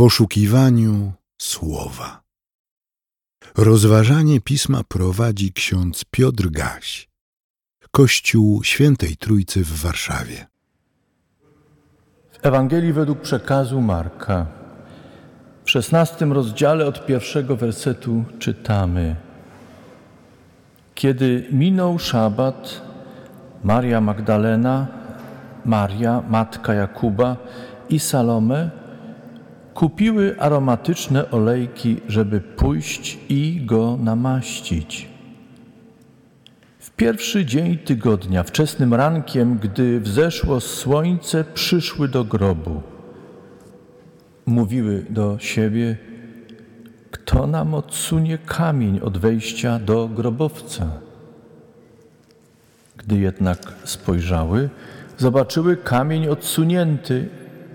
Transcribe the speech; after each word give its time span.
poszukiwaniu 0.00 1.12
słowa. 1.38 2.22
Rozważanie 3.56 4.40
pisma 4.40 4.80
prowadzi 4.88 5.52
ksiądz 5.52 6.04
Piotr 6.10 6.50
Gaś, 6.50 7.08
Kościół 7.90 8.64
Świętej 8.64 9.16
Trójcy 9.16 9.64
w 9.64 9.82
Warszawie. 9.82 10.46
W 12.32 12.46
Ewangelii 12.46 12.92
według 12.92 13.20
przekazu 13.20 13.80
Marka, 13.80 14.46
w 15.64 15.70
szesnastym 15.70 16.32
rozdziale 16.32 16.86
od 16.86 17.06
pierwszego 17.06 17.56
wersetu 17.56 18.24
czytamy: 18.38 19.16
Kiedy 20.94 21.48
minął 21.52 21.98
szabat, 21.98 22.80
Maria 23.64 24.00
Magdalena, 24.00 24.86
Maria, 25.64 26.22
matka 26.28 26.74
Jakuba 26.74 27.36
i 27.88 27.98
Salome 27.98 28.79
kupiły 29.74 30.40
aromatyczne 30.40 31.30
olejki, 31.30 31.96
żeby 32.08 32.40
pójść 32.40 33.18
i 33.28 33.62
go 33.66 33.98
namaścić. 34.00 35.08
W 36.78 36.90
pierwszy 36.90 37.44
dzień 37.44 37.78
tygodnia, 37.78 38.42
wczesnym 38.42 38.94
rankiem, 38.94 39.58
gdy 39.58 40.00
wzeszło 40.00 40.60
słońce, 40.60 41.44
przyszły 41.44 42.08
do 42.08 42.24
grobu. 42.24 42.82
Mówiły 44.46 45.06
do 45.10 45.38
siebie: 45.38 45.96
Kto 47.10 47.46
nam 47.46 47.74
odsunie 47.74 48.38
kamień 48.38 49.00
od 49.00 49.18
wejścia 49.18 49.78
do 49.78 50.08
grobowca? 50.08 50.90
Gdy 52.96 53.18
jednak 53.18 53.72
spojrzały, 53.84 54.70
zobaczyły 55.18 55.76
kamień 55.76 56.28
odsunięty, 56.28 57.28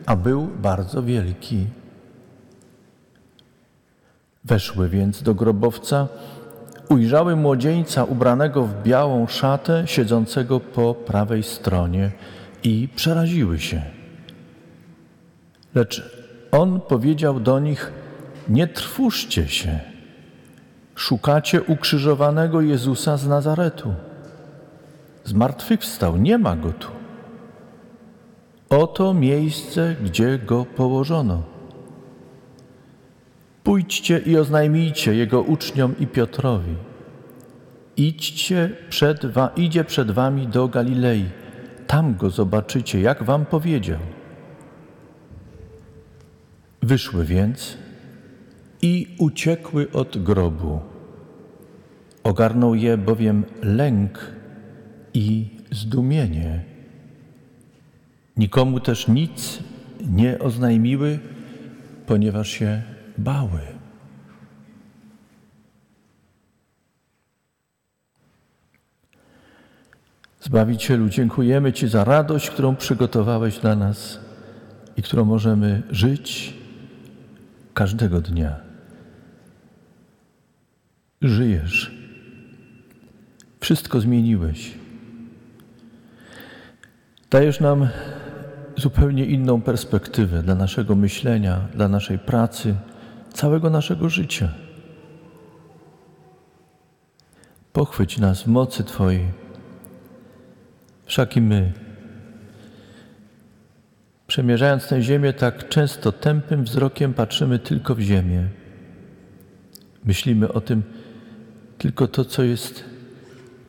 a 0.05 0.15
był 0.15 0.47
bardzo 0.61 1.03
wielki. 1.03 1.65
Weszły 4.45 4.89
więc 4.89 5.23
do 5.23 5.35
grobowca, 5.35 6.07
ujrzały 6.89 7.35
młodzieńca 7.35 8.03
ubranego 8.03 8.63
w 8.63 8.83
białą 8.83 9.27
szatę, 9.27 9.83
siedzącego 9.85 10.59
po 10.59 10.93
prawej 10.93 11.43
stronie 11.43 12.11
i 12.63 12.89
przeraziły 12.95 13.59
się. 13.59 13.81
Lecz 15.75 16.15
on 16.51 16.81
powiedział 16.81 17.39
do 17.39 17.59
nich: 17.59 17.91
Nie 18.49 18.67
trwóżcie 18.67 19.47
się, 19.47 19.79
szukacie 20.95 21.63
ukrzyżowanego 21.63 22.61
Jezusa 22.61 23.17
z 23.17 23.27
Nazaretu. 23.27 23.93
Zmartwychwstał, 25.23 26.17
nie 26.17 26.37
ma 26.37 26.55
go 26.55 26.73
tu. 26.73 26.87
Oto 28.69 29.13
miejsce, 29.13 29.95
gdzie 30.03 30.39
go 30.39 30.65
położono. 30.65 31.54
Pójdźcie 33.65 34.19
i 34.19 34.37
oznajmijcie 34.37 35.15
jego 35.15 35.41
uczniom 35.41 35.95
i 35.99 36.07
Piotrowi. 36.07 36.75
Idźcie 37.97 38.69
przed 38.89 39.25
wa, 39.25 39.47
idzie 39.55 39.83
przed 39.83 40.11
wami 40.11 40.47
do 40.47 40.67
Galilei. 40.67 41.25
Tam 41.87 42.15
go 42.15 42.29
zobaczycie, 42.29 43.01
jak 43.01 43.23
wam 43.23 43.45
powiedział. 43.45 43.99
Wyszły 46.81 47.25
więc 47.25 47.77
i 48.81 49.15
uciekły 49.17 49.91
od 49.91 50.23
grobu. 50.23 50.79
Ogarnął 52.23 52.75
je 52.75 52.97
bowiem 52.97 53.43
lęk 53.63 54.31
i 55.13 55.49
zdumienie. 55.71 56.63
Nikomu 58.37 58.79
też 58.79 59.07
nic 59.07 59.59
nie 60.09 60.39
oznajmiły, 60.39 61.19
ponieważ 62.05 62.49
się 62.49 62.94
bały. 63.17 63.59
Zbawicielu, 70.41 71.09
dziękujemy 71.09 71.73
Ci 71.73 71.87
za 71.87 72.03
radość, 72.03 72.49
którą 72.49 72.75
przygotowałeś 72.75 73.59
dla 73.59 73.75
nas 73.75 74.19
i 74.97 75.01
którą 75.01 75.25
możemy 75.25 75.83
żyć 75.89 76.53
każdego 77.73 78.21
dnia. 78.21 78.55
Żyjesz. 81.21 81.95
Wszystko 83.59 84.01
zmieniłeś. 84.01 84.77
Dajesz 87.31 87.59
nam 87.59 87.87
zupełnie 88.77 89.25
inną 89.25 89.61
perspektywę 89.61 90.43
dla 90.43 90.55
naszego 90.55 90.95
myślenia, 90.95 91.67
dla 91.73 91.87
naszej 91.87 92.19
pracy, 92.19 92.75
całego 93.35 93.69
naszego 93.69 94.09
życia. 94.09 94.49
Pochwyć 97.73 98.17
nas 98.17 98.43
w 98.43 98.47
mocy 98.47 98.83
Twojej, 98.83 99.25
wszak 101.05 101.37
i 101.37 101.41
my, 101.41 101.71
przemierzając 104.27 104.87
tę 104.87 105.01
ziemię 105.01 105.33
tak 105.33 105.69
często 105.69 106.11
tępym 106.11 106.63
wzrokiem 106.63 107.13
patrzymy 107.13 107.59
tylko 107.59 107.95
w 107.95 107.99
ziemię. 107.99 108.47
Myślimy 110.05 110.53
o 110.53 110.61
tym 110.61 110.83
tylko 111.77 112.07
to, 112.07 112.25
co 112.25 112.43
jest 112.43 112.83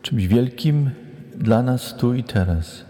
czymś 0.03 0.27
wielkim 0.27 0.91
dla 1.37 1.63
nas 1.63 1.97
tu 1.97 2.15
i 2.15 2.25
teraz. 2.25 2.85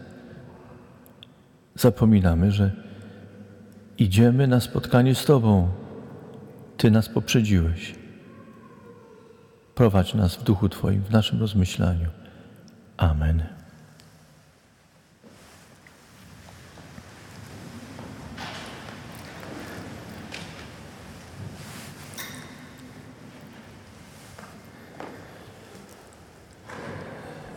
Zapominamy, 1.74 2.52
że 2.52 2.70
idziemy 3.98 4.46
na 4.46 4.60
spotkanie 4.60 5.14
z 5.14 5.24
Tobą. 5.24 5.85
Ty 6.76 6.90
nas 6.90 7.08
poprzedziłeś. 7.08 7.94
Prowadź 9.74 10.14
nas 10.14 10.36
w 10.36 10.42
duchu 10.42 10.68
Twoim, 10.68 11.02
w 11.02 11.10
naszym 11.10 11.40
rozmyślaniu. 11.40 12.08
Amen. 12.96 13.42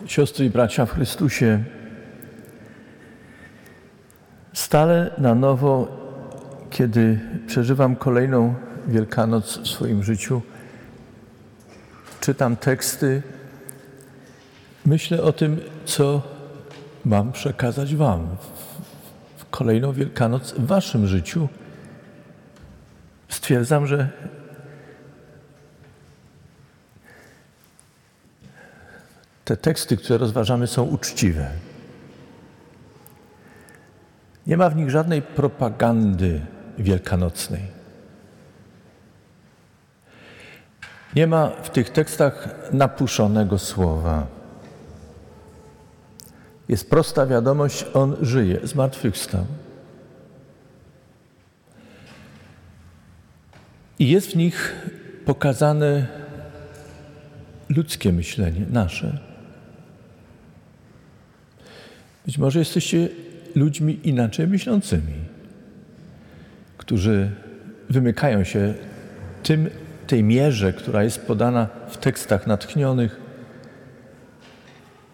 Siostry 0.06 0.46
i 0.46 0.50
bracia 0.50 0.86
w 0.86 0.92
Chrystusie, 0.92 1.64
stale 4.54 5.12
na 5.18 5.36
nowo, 5.36 5.88
kiedy 6.70 7.20
przeżywam 7.48 7.96
kolejną 7.96 8.69
Wielkanoc 8.90 9.58
w 9.58 9.68
swoim 9.68 10.04
życiu, 10.04 10.42
czytam 12.22 12.56
teksty, 12.56 13.24
myślę 14.86 15.22
o 15.24 15.34
tym, 15.34 15.62
co 15.86 16.22
mam 17.06 17.32
przekazać 17.32 17.96
Wam 17.96 18.28
w 19.38 19.50
kolejną 19.50 19.94
Wielkanoc 19.94 20.54
w 20.54 20.66
Waszym 20.66 21.08
życiu. 21.08 21.50
Stwierdzam, 23.30 23.88
że 23.88 24.10
te 29.46 29.58
teksty, 29.58 29.98
które 29.98 30.18
rozważamy, 30.18 30.68
są 30.68 30.84
uczciwe. 30.84 31.52
Nie 34.48 34.58
ma 34.58 34.70
w 34.70 34.76
nich 34.76 34.90
żadnej 34.90 35.22
propagandy 35.22 36.42
wielkanocnej. 36.78 37.79
Nie 41.16 41.28
ma 41.28 41.50
w 41.50 41.70
tych 41.70 41.90
tekstach 41.90 42.50
napuszonego 42.74 43.60
słowa. 43.60 44.28
Jest 46.70 46.90
prosta 46.90 47.26
wiadomość, 47.26 47.86
on 47.94 48.16
żyje, 48.22 48.60
zmartwychwstał. 48.64 49.46
I 54.00 54.10
jest 54.10 54.32
w 54.32 54.36
nich 54.36 54.76
pokazane 55.26 56.08
ludzkie 57.70 58.14
myślenie, 58.14 58.66
nasze. 58.72 59.20
Być 62.26 62.38
może 62.38 62.60
jesteście 62.60 63.10
ludźmi 63.56 64.00
inaczej 64.04 64.48
myślącymi, 64.48 65.14
którzy 66.78 67.32
wymykają 67.90 68.44
się 68.44 68.74
tym, 69.44 69.70
tej 70.10 70.24
mierze, 70.24 70.74
która 70.74 71.04
jest 71.04 71.26
podana 71.26 71.68
w 71.88 71.98
tekstach 71.98 72.48
natchnionych. 72.48 73.20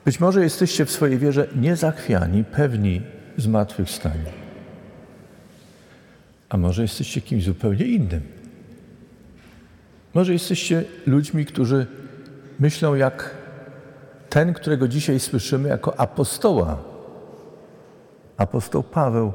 Być 0.05 0.19
może 0.19 0.43
jesteście 0.43 0.85
w 0.85 0.91
swojej 0.91 1.17
wierze 1.17 1.47
niezachwiani, 1.55 2.43
pewni 2.43 3.01
zmartwychwstania. 3.37 4.31
A 6.49 6.57
może 6.57 6.81
jesteście 6.81 7.21
kimś 7.21 7.43
zupełnie 7.43 7.85
innym. 7.85 8.21
Może 10.13 10.33
jesteście 10.33 10.83
ludźmi, 11.05 11.45
którzy 11.45 11.87
myślą 12.59 12.95
jak 12.95 13.35
ten, 14.29 14.53
którego 14.53 14.87
dzisiaj 14.87 15.19
słyszymy 15.19 15.69
jako 15.69 15.99
apostoła 15.99 16.95
apostoł 18.37 18.83
Paweł, 18.83 19.33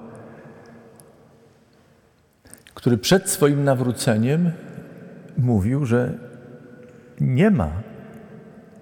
który 2.75 2.99
przed 2.99 3.31
swoim 3.31 3.65
nawróceniem 3.65 4.53
mówił, 5.39 5.87
że 5.87 6.19
nie 7.21 7.51
ma 7.51 7.71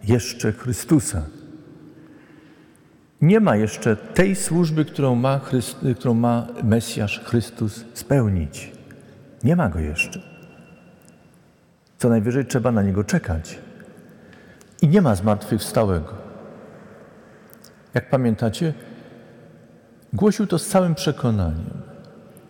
jeszcze 0.04 0.52
Chrystusa. 0.52 1.22
Nie 3.20 3.40
ma 3.40 3.56
jeszcze 3.56 3.96
tej 3.96 4.36
służby, 4.36 4.84
którą 4.84 5.14
ma, 5.14 5.38
Chryst- 5.38 5.94
którą 5.96 6.14
ma 6.14 6.46
Mesjasz 6.62 7.20
Chrystus 7.20 7.84
spełnić. 7.94 8.72
Nie 9.44 9.56
ma 9.56 9.68
go 9.68 9.78
jeszcze. 9.78 10.20
Co 11.98 12.08
najwyżej 12.08 12.46
trzeba 12.46 12.72
na 12.72 12.82
niego 12.82 13.04
czekać. 13.04 13.58
I 14.82 14.88
nie 14.88 15.02
ma 15.02 15.14
zmartwychwstałego. 15.14 16.14
Jak 17.94 18.10
pamiętacie, 18.10 18.74
głosił 20.12 20.46
to 20.46 20.58
z 20.58 20.66
całym 20.66 20.94
przekonaniem. 20.94 21.82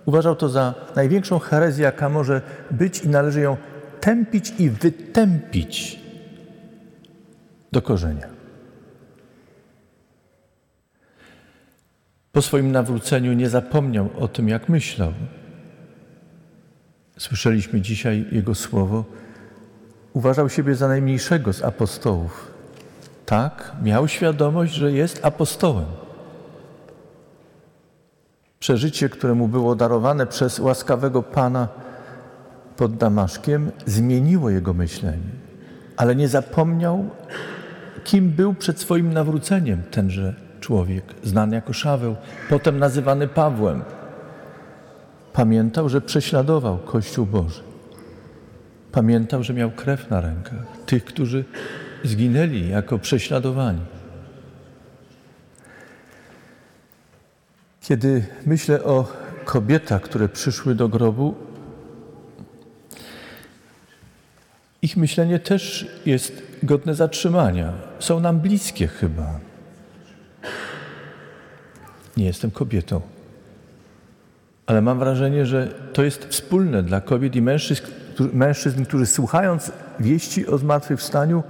Uważał 0.04 0.36
to 0.36 0.48
za 0.48 0.74
największą 0.96 1.38
herezję, 1.38 1.84
jaka 1.84 2.08
może 2.08 2.42
być, 2.70 3.04
i 3.04 3.08
należy 3.08 3.40
ją 3.40 3.56
tępić 4.00 4.52
i 4.58 4.70
wytępić 4.70 6.00
do 7.72 7.82
korzenia. 7.82 8.28
Po 12.32 12.42
swoim 12.42 12.72
nawróceniu 12.72 13.32
nie 13.32 13.48
zapomniał 13.48 14.08
o 14.18 14.28
tym, 14.28 14.48
jak 14.48 14.68
myślał. 14.68 15.12
Słyszeliśmy 17.18 17.80
dzisiaj 17.80 18.26
jego 18.32 18.54
słowo. 18.54 19.04
Uważał 20.12 20.48
siebie 20.48 20.74
za 20.74 20.88
najmniejszego 20.88 21.52
z 21.52 21.62
apostołów. 21.62 22.52
Tak, 23.26 23.72
miał 23.82 24.08
świadomość, 24.08 24.74
że 24.74 24.92
jest 24.92 25.24
apostołem. 25.24 25.86
Przeżycie, 28.60 29.08
które 29.08 29.34
mu 29.34 29.48
było 29.48 29.74
darowane 29.74 30.26
przez 30.26 30.58
łaskawego 30.58 31.22
Pana 31.22 31.68
pod 32.78 32.96
Damaszkiem, 32.96 33.70
zmieniło 33.86 34.50
jego 34.50 34.74
myślenie, 34.74 35.30
ale 35.96 36.16
nie 36.16 36.28
zapomniał, 36.28 37.10
kim 38.04 38.30
był 38.30 38.54
przed 38.54 38.80
swoim 38.80 39.12
nawróceniem 39.12 39.82
tenże 39.90 40.34
człowiek, 40.60 41.04
znany 41.24 41.56
jako 41.56 41.72
Szaweł, 41.72 42.16
potem 42.48 42.78
nazywany 42.78 43.28
Pawłem. 43.28 43.82
Pamiętał, 45.32 45.88
że 45.88 46.00
prześladował 46.00 46.78
Kościół 46.78 47.26
Boży. 47.26 47.62
Pamiętał, 48.92 49.42
że 49.42 49.54
miał 49.54 49.70
krew 49.70 50.10
na 50.10 50.20
rękach 50.20 50.66
tych, 50.86 51.04
którzy 51.04 51.44
zginęli 52.04 52.68
jako 52.68 52.98
prześladowani. 52.98 53.80
Kiedy 57.80 58.26
myślę 58.46 58.84
o 58.84 59.12
kobietach, 59.44 60.02
które 60.02 60.28
przyszły 60.28 60.74
do 60.74 60.88
grobu, 60.88 61.47
ich 64.82 64.96
myślenie 64.96 65.38
też 65.38 65.86
jest 66.06 66.42
godne 66.62 66.94
zatrzymania. 66.94 67.72
Są 67.98 68.20
nam 68.20 68.40
bliskie 68.40 68.86
chyba. 68.86 69.40
Nie 72.16 72.24
jestem 72.24 72.50
kobietą, 72.50 73.00
ale 74.66 74.82
mam 74.82 74.98
wrażenie, 74.98 75.46
że 75.46 75.74
to 75.92 76.02
jest 76.04 76.24
wspólne 76.24 76.82
dla 76.82 77.00
kobiet 77.00 77.36
i 77.36 77.42
mężczyzn, 77.42 77.82
którzy, 78.14 78.30
mężczyzn, 78.32 78.84
którzy 78.84 79.06
słuchając 79.06 79.72
wieści 80.00 80.46
o 80.46 80.58
zmartwychwstaniu, 80.58 81.42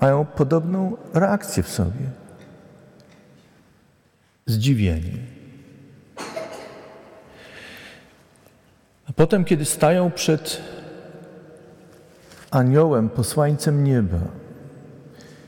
mają 0.00 0.24
podobną 0.24 0.96
reakcję 1.14 1.62
w 1.62 1.68
sobie. 1.68 2.10
Zdziwienie. 4.46 5.12
A 9.06 9.12
potem, 9.12 9.44
kiedy 9.44 9.64
stają 9.64 10.10
przed 10.10 10.60
aniołem, 12.50 13.08
posłańcem 13.08 13.84
nieba, 13.84 14.18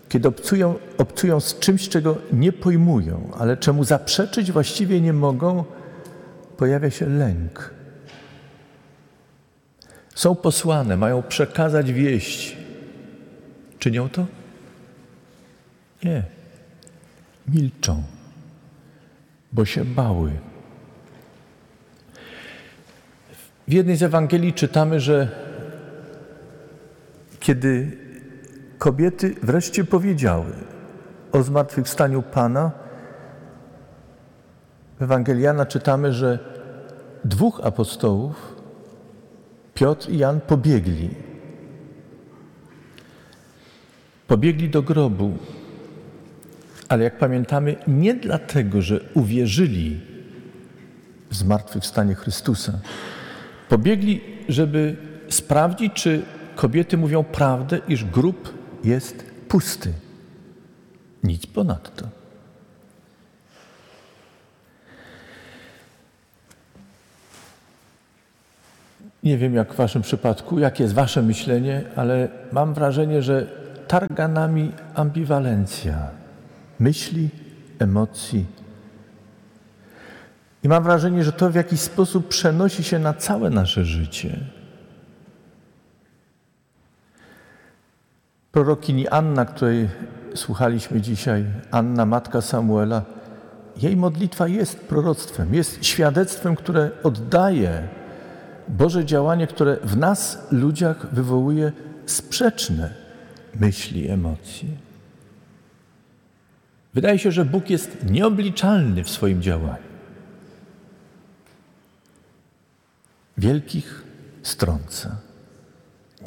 kiedy 0.09 0.29
obcują, 0.29 0.75
obcują 0.99 1.41
z 1.41 1.59
czymś, 1.59 1.89
czego 1.89 2.19
nie 2.33 2.53
pojmują, 2.53 3.31
ale 3.39 3.57
czemu 3.57 3.85
zaprzeczyć 3.85 4.53
właściwie 4.53 5.01
nie 5.01 5.13
mogą, 5.13 5.65
pojawia 6.57 6.91
się 6.91 7.07
lęk. 7.07 7.75
Są 10.15 10.35
posłane, 10.35 10.97
mają 10.97 11.23
przekazać 11.23 11.93
wieść. 11.93 12.57
Czynią 13.79 14.09
to? 14.09 14.27
Nie. 16.05 16.23
Milczą, 17.49 18.03
bo 19.53 19.65
się 19.65 19.85
bały. 19.85 20.31
W 23.69 23.73
jednej 23.73 23.97
z 23.97 24.03
Ewangelii 24.03 24.53
czytamy, 24.53 25.01
że 25.01 25.29
kiedy 27.43 27.99
kobiety 28.79 29.35
wreszcie 29.43 29.85
powiedziały 29.85 30.53
o 31.33 31.43
zmartwychwstaniu 31.43 32.23
Pana, 32.23 32.71
w 34.99 35.03
Ewangeliana 35.03 35.67
czytamy, 35.67 36.13
że 36.13 36.39
dwóch 37.25 37.61
apostołów, 37.65 38.57
Piotr 39.75 40.11
i 40.11 40.19
Jan, 40.19 40.41
pobiegli. 40.41 41.11
Pobiegli 44.27 44.69
do 44.69 44.83
grobu, 44.83 45.39
ale 46.89 47.05
jak 47.05 47.19
pamiętamy, 47.19 47.77
nie 47.87 48.15
dlatego, 48.15 48.83
że 48.83 49.01
uwierzyli 49.15 50.01
w 51.31 51.35
zmartwychwstanie 51.35 52.15
Chrystusa. 52.15 52.73
Pobiegli, 53.69 54.21
żeby 54.49 54.97
sprawdzić, 55.29 55.93
czy 55.93 56.23
kobiety 56.57 56.97
mówią 56.97 57.25
prawdę, 57.25 57.81
iż 57.89 58.05
grób 58.05 58.55
jest 58.85 59.25
pusty. 59.49 59.93
Nic 61.25 61.47
ponadto. 61.47 62.09
Nie 69.23 69.39
wiem, 69.39 69.55
jak 69.55 69.73
w 69.75 69.77
Waszym 69.77 70.03
przypadku, 70.03 70.59
jakie 70.59 70.83
jest 70.83 70.95
Wasze 70.95 71.23
myślenie, 71.23 71.83
ale 71.97 72.29
mam 72.53 72.75
wrażenie, 72.75 73.23
że 73.23 73.47
targa 73.89 74.29
nami 74.29 74.73
ambiwalencja 74.95 76.23
myśli, 76.83 77.31
emocji. 77.79 78.47
I 80.63 80.69
mam 80.69 80.83
wrażenie, 80.83 81.25
że 81.25 81.33
to 81.33 81.51
w 81.51 81.55
jakiś 81.55 81.81
sposób 81.81 82.29
przenosi 82.29 82.85
się 82.85 82.99
na 82.99 83.15
całe 83.15 83.51
nasze 83.51 83.85
życie. 83.85 84.37
Prorokini 88.53 89.09
Anna, 89.09 89.45
której 89.45 89.89
słuchaliśmy 90.35 91.01
dzisiaj, 91.01 91.45
Anna, 91.71 92.07
matka 92.07 92.41
Samuela, 92.41 93.03
jej 93.83 93.97
modlitwa 93.97 94.49
jest 94.49 94.81
proroctwem, 94.81 95.55
jest 95.55 95.85
świadectwem, 95.85 96.57
które 96.57 96.91
oddaje 97.03 97.89
Boże 98.69 99.05
działanie, 99.05 99.47
które 99.47 99.77
w 99.85 99.97
nas, 99.97 100.47
ludziach, 100.51 101.15
wywołuje 101.15 101.73
sprzeczne 102.07 102.95
myśli, 103.61 104.09
emocje. 104.09 104.69
Wydaje 106.95 107.19
się, 107.19 107.33
że 107.33 107.45
Bóg 107.45 107.71
jest 107.71 108.11
nieobliczalny 108.11 109.05
w 109.05 109.11
swoim 109.11 109.43
działaniu. 109.43 109.93
Wielkich 113.39 114.03
strąca, 114.43 115.17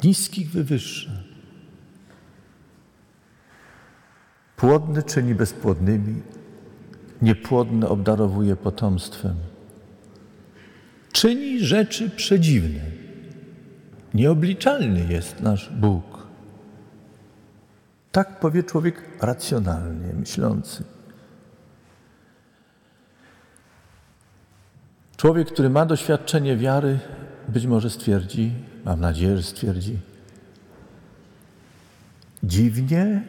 niskich 0.04 0.50
wywyższa. 0.50 1.25
Płodny 4.56 5.02
czyni 5.02 5.34
bezpłodnymi, 5.34 6.22
niepłodne 7.22 7.88
obdarowuje 7.88 8.56
potomstwem. 8.56 9.36
Czyni 11.12 11.60
rzeczy 11.60 12.10
przedziwne. 12.10 12.80
Nieobliczalny 14.14 15.12
jest 15.12 15.40
nasz 15.40 15.70
Bóg. 15.72 16.26
Tak 18.12 18.40
powie 18.40 18.62
człowiek 18.62 19.02
racjonalnie 19.22 20.12
myślący. 20.12 20.84
Człowiek, 25.16 25.48
który 25.48 25.70
ma 25.70 25.86
doświadczenie 25.86 26.56
wiary, 26.56 26.98
być 27.48 27.66
może 27.66 27.90
stwierdzi, 27.90 28.52
mam 28.84 29.00
nadzieję, 29.00 29.36
że 29.36 29.42
stwierdzi, 29.42 29.98
dziwnie, 32.42 33.22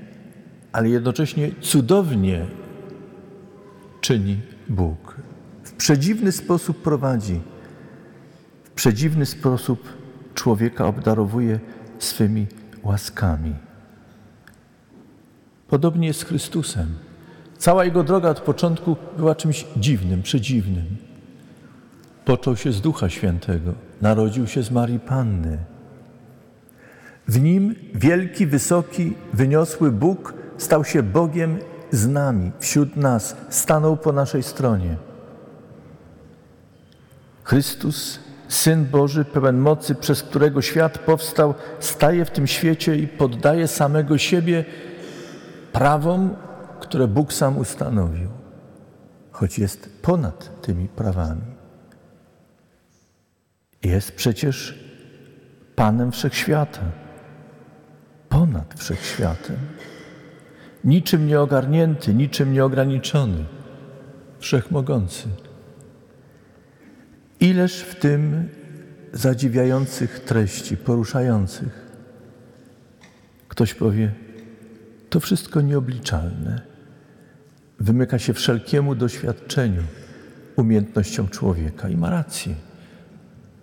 ale 0.77 0.89
jednocześnie 0.89 1.51
cudownie 1.62 2.46
czyni 4.01 4.39
Bóg. 4.69 5.15
W 5.63 5.72
przedziwny 5.72 6.31
sposób 6.31 6.81
prowadzi, 6.81 7.41
w 8.63 8.69
przedziwny 8.69 9.25
sposób 9.25 9.84
człowieka 10.34 10.86
obdarowuje 10.86 11.60
swymi 12.00 12.48
łaskami. 12.84 13.55
Podobnie 15.67 16.07
jest 16.07 16.19
z 16.19 16.25
począł 22.25 22.55
się 22.55 22.72
z 22.72 22.81
Ducha 22.81 23.10
Świętego, 23.10 23.74
narodził 24.01 24.48
się 24.48 24.63
z 24.63 24.72
Marii 24.72 25.00
Panny. 25.00 25.57
W 27.27 27.41
nim 27.41 27.75
wielki, 27.96 28.46
wysoki, 28.46 29.13
wyniosły 29.34 29.91
Bóg 29.91 30.47
stał 30.58 30.86
się 30.86 31.04
Bogiem 31.04 31.60
z 31.92 32.08
nami, 32.08 32.52
wśród 32.60 32.96
nas, 32.96 33.36
stanął 33.50 33.98
po 33.98 34.12
naszej 34.12 34.44
stronie. 34.44 34.96
Chrystus, 37.44 38.20
Syn 38.48 38.86
Boży, 38.86 39.26
pełen 39.26 39.58
mocy, 39.58 39.96
przez 39.96 40.24
którego 40.24 40.62
świat 40.62 40.98
powstał, 40.98 41.54
staje 41.80 42.26
w 42.26 42.32
tym 42.32 42.48
świecie 42.48 42.96
i 42.96 43.08
poddaje 43.08 43.68
samego 43.68 44.18
siebie 44.18 44.66
prawom, 45.72 46.36
które 46.80 47.08
Bóg 47.08 47.34
sam 47.34 47.58
ustanowił, 47.58 48.30
choć 49.32 49.60
jest 49.60 50.02
ponad 50.02 50.62
tymi 50.62 50.88
prawami. 50.88 51.42
Jest 53.84 54.12
przecież 54.12 54.80
Panem 55.76 56.12
Wszechświata, 56.12 56.82
ponad 58.30 58.74
Wszechświatem, 58.78 59.58
niczym 60.88 61.27
nieogarnięty, 61.27 62.13
niczym 62.13 62.53
nieograniczony, 62.53 63.46
wszechmogący. 64.39 65.27
Ileż 67.39 67.79
w 67.79 67.96
tym 67.96 68.50
zadziwiających 69.13 70.20
treści, 70.20 70.77
poruszających. 70.77 71.88
Ktoś 73.48 73.74
powie, 73.74 74.12
to 75.10 75.20
wszystko 75.20 75.62
nieobliczalne. 75.62 76.62
Wymyka 77.79 78.20
się 78.20 78.34
wszelkiemu 78.34 78.96
doświadczeniu, 78.96 79.84
umiejętnościom 80.56 81.29
człowieka 81.29 81.89
i 81.89 81.98
ma 81.98 82.10
rację. 82.10 82.56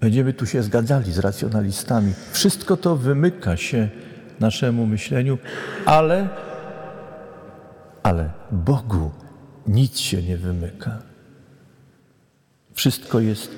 Będziemy 0.00 0.32
tu 0.32 0.46
się 0.46 0.62
zgadzali 0.62 1.12
z 1.12 1.18
racjonalistami. 1.18 2.12
Wszystko 2.32 2.76
to 2.76 2.96
wymyka 2.96 3.56
się 3.56 3.88
naszemu 4.40 4.86
myśleniu, 4.86 5.38
ale, 5.86 6.28
ale 8.04 8.30
Bogu 8.50 9.10
nic 9.66 9.98
się 9.98 10.22
nie 10.22 10.36
wymyka. 10.36 10.98
Wszystko 12.74 13.20
jest 13.20 13.50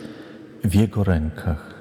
w 0.65 0.75
Jego 0.75 1.05
rękach. 1.05 1.75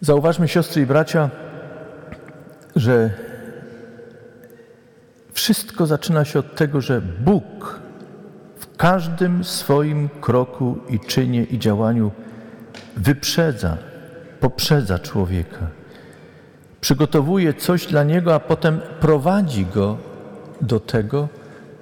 Zauważmy, 0.00 0.48
siostry 0.48 0.82
i 0.82 0.86
bracia, 0.86 1.30
że 2.76 3.10
wszystko 5.32 5.86
zaczyna 5.86 6.24
się 6.24 6.38
od 6.38 6.54
tego, 6.54 6.80
że 6.80 7.00
Bóg 7.00 7.80
w 8.56 8.76
każdym 8.76 9.44
swoim 9.44 10.08
kroku 10.08 10.78
i 10.88 11.00
czynie 11.00 11.44
i 11.44 11.58
działaniu 11.58 12.12
wyprzedza, 12.96 13.76
poprzedza 14.40 14.98
człowieka. 14.98 15.66
Przygotowuje 16.80 17.54
coś 17.54 17.86
dla 17.86 18.04
niego, 18.04 18.34
a 18.34 18.40
potem 18.40 18.80
prowadzi 19.00 19.66
go 19.66 20.11
do 20.62 20.80
tego 20.80 21.28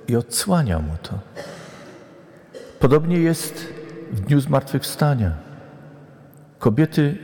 i 0.08 0.16
odsłania 0.16 0.78
mu 0.78 0.96
to. 1.02 1.18
Podobnie 2.80 3.18
jest 3.18 3.66
w 4.12 4.20
dniu 4.20 4.40
zmartwychwstania. 4.40 5.32
Kobiety 6.58 7.18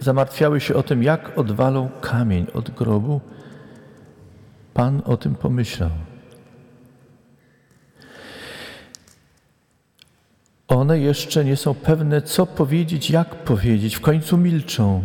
zamartwiały 0.00 0.60
się 0.60 0.74
o 0.74 0.82
tym, 0.82 1.02
jak 1.02 1.38
odwalą 1.38 1.88
kamień 2.00 2.46
od 2.54 2.70
grobu. 2.70 3.20
Pan 4.74 5.02
o 5.04 5.16
tym 5.16 5.34
pomyślał. 5.34 5.90
One 10.68 10.98
jeszcze 10.98 11.44
nie 11.44 11.56
są 11.56 11.74
pewne, 11.74 12.22
co 12.22 12.46
powiedzieć, 12.46 13.10
jak 13.10 13.34
powiedzieć. 13.34 13.96
W 13.96 14.00
końcu 14.00 14.36
milczą. 14.36 15.02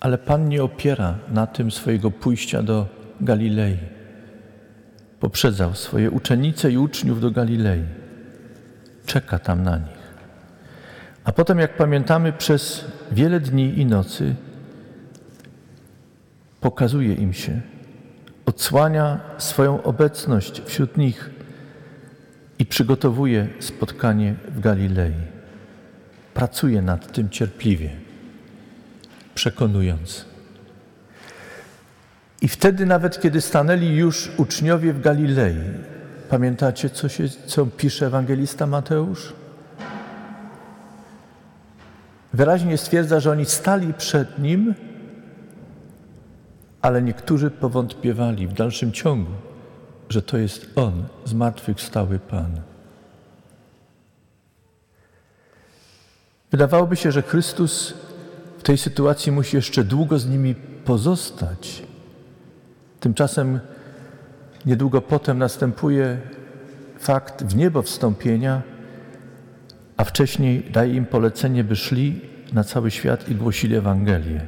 Ale 0.00 0.18
Pan 0.18 0.48
nie 0.48 0.62
opiera 0.62 1.18
na 1.28 1.46
tym 1.46 1.70
swojego 1.70 2.10
pójścia 2.10 2.62
do 2.62 2.86
Galilei. 3.20 3.78
Poprzedzał 5.20 5.74
swoje 5.74 6.10
uczennice 6.10 6.70
i 6.70 6.78
uczniów 6.78 7.20
do 7.20 7.30
Galilei. 7.30 7.82
Czeka 9.06 9.38
tam 9.38 9.62
na 9.62 9.78
nich. 9.78 10.06
A 11.24 11.32
potem, 11.32 11.58
jak 11.58 11.76
pamiętamy, 11.76 12.32
przez 12.32 12.84
wiele 13.12 13.40
dni 13.40 13.78
i 13.80 13.86
nocy 13.86 14.34
pokazuje 16.60 17.14
im 17.14 17.32
się, 17.32 17.60
odsłania 18.46 19.20
swoją 19.38 19.82
obecność 19.82 20.62
wśród 20.64 20.96
nich 20.96 21.30
i 22.58 22.66
przygotowuje 22.66 23.48
spotkanie 23.60 24.34
w 24.48 24.60
Galilei. 24.60 25.14
Pracuje 26.34 26.82
nad 26.82 27.12
tym 27.12 27.30
cierpliwie, 27.30 27.90
przekonując. 29.34 30.35
I 32.42 32.48
wtedy, 32.48 32.86
nawet 32.86 33.20
kiedy 33.20 33.40
stanęli 33.40 33.96
już 33.96 34.30
uczniowie 34.36 34.92
w 34.92 35.00
Galilei, 35.00 35.56
pamiętacie, 36.28 36.90
co, 36.90 37.08
się, 37.08 37.28
co 37.28 37.66
pisze 37.66 38.06
ewangelista 38.06 38.66
Mateusz? 38.66 39.32
Wyraźnie 42.32 42.78
stwierdza, 42.78 43.20
że 43.20 43.30
oni 43.30 43.44
stali 43.44 43.94
przed 43.94 44.38
nim, 44.38 44.74
ale 46.82 47.02
niektórzy 47.02 47.50
powątpiewali 47.50 48.46
w 48.46 48.52
dalszym 48.52 48.92
ciągu 48.92 49.32
że 50.08 50.22
to 50.22 50.38
jest 50.38 50.66
On, 50.76 51.04
zmartwychwstały 51.24 52.18
Pan. 52.18 52.60
Wydawałoby 56.50 56.96
się, 56.96 57.12
że 57.12 57.22
Chrystus 57.22 57.94
w 58.58 58.62
tej 58.62 58.78
sytuacji 58.78 59.32
musi 59.32 59.56
jeszcze 59.56 59.84
długo 59.84 60.18
z 60.18 60.26
nimi 60.26 60.54
pozostać. 60.84 61.82
Tymczasem 63.06 63.60
niedługo 64.64 65.02
potem 65.02 65.38
następuje 65.38 66.18
fakt 66.98 67.44
w 67.44 67.56
niebo 67.56 67.82
wstąpienia, 67.82 68.62
a 69.96 70.04
wcześniej 70.04 70.70
daje 70.72 70.94
im 70.94 71.06
polecenie, 71.06 71.64
by 71.64 71.76
szli 71.76 72.20
na 72.52 72.64
cały 72.64 72.90
świat 72.90 73.28
i 73.28 73.34
głosili 73.34 73.76
Ewangelię. 73.76 74.40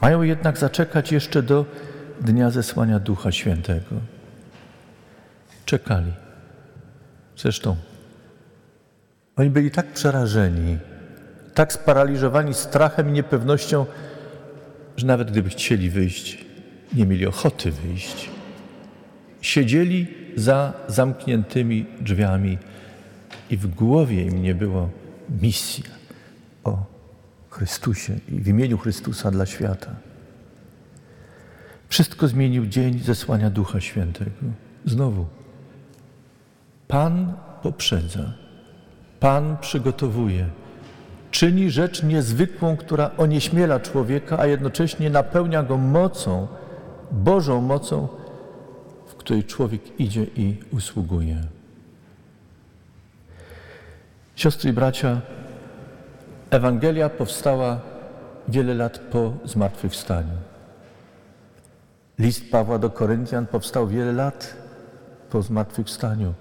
Mają 0.00 0.22
jednak 0.22 0.58
zaczekać 0.58 1.12
jeszcze 1.12 1.42
do 1.42 1.64
dnia 2.20 2.50
zesłania 2.50 2.98
Ducha 2.98 3.32
Świętego 3.32 3.96
czekali. 5.64 6.12
Zresztą 7.36 7.76
oni 9.36 9.50
byli 9.50 9.70
tak 9.70 9.86
przerażeni, 9.86 10.78
tak 11.54 11.72
sparaliżowani 11.72 12.54
strachem 12.54 13.08
i 13.08 13.12
niepewnością, 13.12 13.86
że 14.96 15.06
nawet 15.06 15.30
gdyby 15.30 15.48
chcieli 15.48 15.90
wyjść, 15.90 16.45
nie 16.94 17.06
mieli 17.06 17.26
ochoty 17.26 17.70
wyjść. 17.70 18.30
Siedzieli 19.40 20.06
za 20.36 20.72
zamkniętymi 20.88 21.86
drzwiami 22.00 22.58
i 23.50 23.56
w 23.56 23.66
głowie 23.74 24.22
im 24.22 24.42
nie 24.42 24.54
było 24.54 24.88
misji 25.42 25.84
o 26.64 26.84
Chrystusie 27.50 28.14
i 28.28 28.40
w 28.40 28.48
imieniu 28.48 28.78
Chrystusa 28.78 29.30
dla 29.30 29.46
świata. 29.46 29.90
Wszystko 31.88 32.28
zmienił 32.28 32.66
dzień 32.66 32.98
zesłania 32.98 33.50
Ducha 33.50 33.80
Świętego. 33.80 34.30
Znowu 34.84 35.26
Pan 36.88 37.32
poprzedza, 37.62 38.32
Pan 39.20 39.56
przygotowuje, 39.60 40.46
czyni 41.30 41.70
rzecz 41.70 42.02
niezwykłą, 42.02 42.76
która 42.76 43.10
onieśmiela 43.16 43.80
człowieka, 43.80 44.38
a 44.38 44.46
jednocześnie 44.46 45.10
napełnia 45.10 45.62
go 45.62 45.76
mocą, 45.76 46.48
Bożą 47.10 47.60
mocą, 47.60 48.08
w 49.06 49.14
której 49.14 49.44
człowiek 49.44 50.00
idzie 50.00 50.24
i 50.36 50.56
usługuje. 50.72 51.42
Siostry 54.36 54.70
i 54.70 54.72
bracia, 54.72 55.20
Ewangelia 56.50 57.08
powstała 57.08 57.80
wiele 58.48 58.74
lat 58.74 58.98
po 58.98 59.32
zmartwychwstaniu. 59.44 60.36
List 62.18 62.50
Pawła 62.50 62.78
do 62.78 62.90
Koryntian 62.90 63.46
powstał 63.46 63.88
wiele 63.88 64.12
lat 64.12 64.56
po 65.30 65.42
zmartwychwstaniu. 65.42 66.34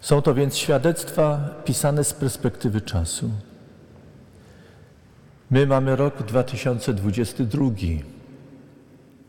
Są 0.00 0.22
to 0.22 0.34
więc 0.34 0.56
świadectwa 0.56 1.38
pisane 1.64 2.04
z 2.04 2.12
perspektywy 2.12 2.80
czasu. 2.80 3.30
My 5.50 5.66
mamy 5.66 5.96
rok 5.96 6.22
2022. 6.22 8.17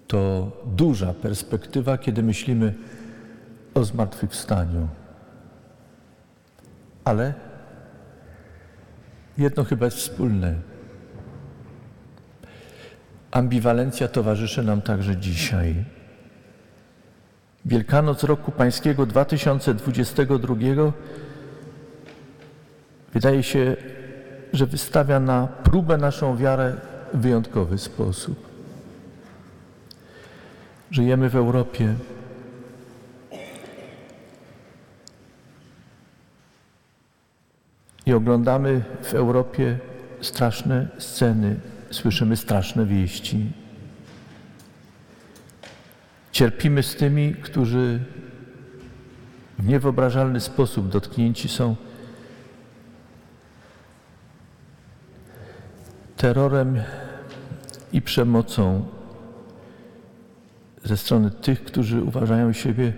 To 0.10 0.52
duża 0.66 1.14
perspektywa, 1.14 1.98
kiedy 1.98 2.24
myślimy 2.24 2.74
o 3.74 3.84
zmartwychwstaniu. 3.84 4.88
Ale 7.04 7.34
jedno 9.38 9.64
chyba 9.64 9.86
jest 9.86 9.98
wspólne. 9.98 10.56
Ambiwalencja 13.32 14.08
towarzyszy 14.08 14.64
nam 14.64 14.82
także 14.82 15.16
dzisiaj. 15.18 15.86
Wielkanoc 17.66 18.24
roku 18.24 18.52
Pańskiego 18.52 19.06
2022 19.06 20.56
wydaje 23.14 23.44
się, 23.44 23.76
że 24.54 24.66
wystawia 24.66 25.20
na 25.20 25.48
próbę 25.48 25.98
naszą 25.98 26.38
wiarę 26.38 26.76
w 27.14 27.18
wyjątkowy 27.18 27.78
sposób. 27.78 28.49
Żyjemy 30.92 31.30
w 31.30 31.36
Europie. 31.36 31.96
I 38.06 38.14
oglądamy 38.14 38.84
w 39.02 39.14
Europie 39.14 39.80
straszne 40.22 40.88
sceny, 40.98 41.60
słyszymy 41.92 42.38
straszne 42.38 42.86
wieści. 42.86 43.52
Cierpimy 46.32 46.84
z 46.84 46.96
tymi, 46.96 47.36
którzy 47.36 48.00
w 49.60 49.68
niewyobrażalny 49.68 50.40
sposób 50.40 50.90
dotknięci 50.90 51.50
są 51.50 51.76
terrorem 56.18 56.82
i 57.94 58.02
przemocą 58.02 58.99
ze 60.84 60.98
strony 60.98 61.32
tych, 61.32 61.64
którzy 61.64 62.04
uważają 62.04 62.54
siebie, 62.54 62.94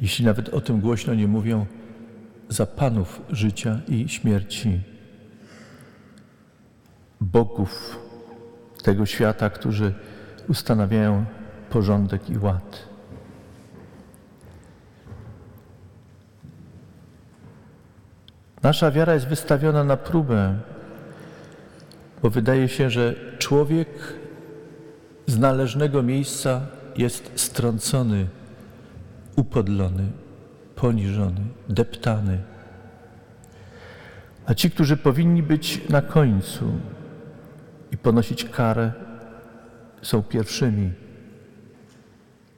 jeśli 0.00 0.24
nawet 0.24 0.48
o 0.48 0.60
tym 0.60 0.80
głośno 0.80 1.14
nie 1.14 1.28
mówią, 1.28 1.66
za 2.48 2.66
panów 2.66 3.22
życia 3.30 3.80
i 3.88 4.08
śmierci, 4.08 4.80
bogów 7.20 7.98
tego 8.82 9.06
świata, 9.06 9.50
którzy 9.50 9.94
ustanawiają 10.48 11.24
porządek 11.70 12.30
i 12.30 12.38
ład. 12.38 12.88
Nasza 18.62 18.90
wiara 18.90 19.14
jest 19.14 19.26
wystawiona 19.26 19.84
na 19.84 19.96
próbę, 19.96 20.58
bo 22.22 22.30
wydaje 22.30 22.68
się, 22.68 22.90
że 22.90 23.14
człowiek 23.38 23.88
z 25.26 25.38
należnego 25.38 26.02
miejsca 26.02 26.60
jest 26.96 27.32
strącony, 27.36 28.26
upodlony, 29.36 30.08
poniżony, 30.76 31.40
deptany. 31.68 32.38
A 34.46 34.54
ci, 34.54 34.70
którzy 34.70 34.96
powinni 34.96 35.42
być 35.42 35.88
na 35.88 36.02
końcu 36.02 36.72
i 37.92 37.96
ponosić 37.96 38.44
karę, 38.44 38.92
są 40.02 40.22
pierwszymi 40.22 40.92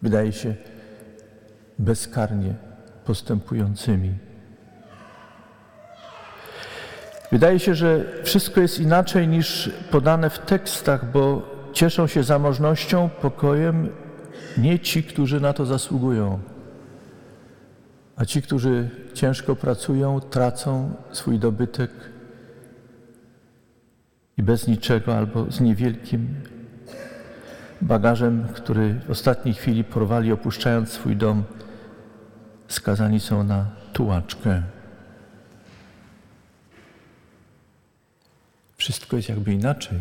wydaje 0.04 0.32
się, 0.32 0.54
bezkarnie 1.78 2.54
postępującymi. 3.04 4.14
Wydaje 7.32 7.58
się, 7.58 7.74
że 7.74 8.04
wszystko 8.22 8.60
jest 8.60 8.80
inaczej 8.80 9.28
niż 9.28 9.70
podane 9.90 10.30
w 10.30 10.38
tekstach, 10.38 11.12
bo 11.12 11.42
cieszą 11.72 12.06
się 12.06 12.22
zamożnością, 12.22 13.08
pokojem 13.20 13.88
nie 14.58 14.78
ci, 14.78 15.02
którzy 15.02 15.40
na 15.40 15.52
to 15.52 15.66
zasługują, 15.66 16.40
a 18.16 18.24
ci, 18.24 18.42
którzy 18.42 18.90
ciężko 19.14 19.56
pracują, 19.56 20.20
tracą 20.20 20.94
swój 21.12 21.38
dobytek 21.38 21.90
i 24.36 24.42
bez 24.42 24.66
niczego 24.66 25.16
albo 25.16 25.52
z 25.52 25.60
niewielkim 25.60 26.34
bagażem, 27.80 28.46
który 28.54 28.94
w 28.94 29.10
ostatniej 29.10 29.54
chwili 29.54 29.84
porwali, 29.84 30.32
opuszczając 30.32 30.88
swój 30.88 31.16
dom, 31.16 31.44
skazani 32.68 33.20
są 33.20 33.44
na 33.44 33.66
tułaczkę. 33.92 34.62
Wszystko 38.76 39.16
jest 39.16 39.28
jakby 39.28 39.52
inaczej 39.52 39.98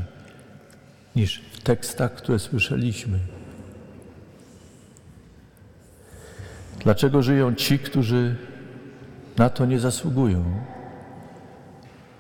niż 1.16 1.42
w 1.52 1.62
tekstach, 1.62 2.16
które 2.16 2.40
słyszeliśmy. 2.40 3.20
Dlaczego 6.84 7.22
żyją 7.22 7.56
ci, 7.56 7.80
którzy 7.80 8.36
na 9.38 9.50
to 9.50 9.66
nie 9.66 9.80
zasługują, 9.80 10.44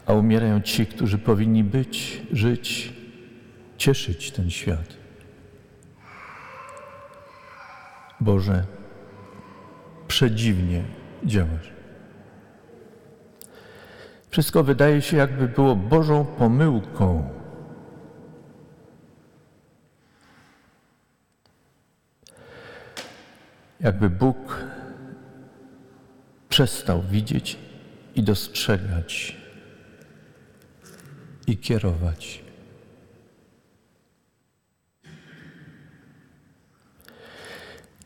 a 0.06 0.14
umierają 0.14 0.62
ci, 0.62 0.86
którzy 0.86 1.18
powinni 1.18 1.64
być, 1.64 2.22
żyć, 2.32 2.94
cieszyć 3.78 4.32
ten 4.32 4.50
świat? 4.50 4.98
Boże, 8.20 8.64
przedziwnie 10.08 10.84
działasz. 11.26 11.74
Wszystko 14.30 14.64
wydaje 14.64 15.02
się, 15.02 15.18
jakby 15.18 15.48
było 15.48 15.76
Bożą 15.76 16.26
pomyłką. 16.26 17.30
Jakby 23.84 24.10
Bóg 24.10 24.64
przestał 26.50 27.02
widzieć 27.02 27.58
i 28.16 28.24
dostrzegać 28.24 29.38
i 31.48 31.58
kierować. 31.58 32.44